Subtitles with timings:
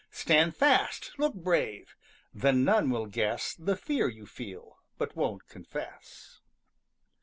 [0.09, 1.11] Stand fast!
[1.19, 1.95] Look brave!
[2.33, 6.39] Then none will guess The fear you feel, but won't confess.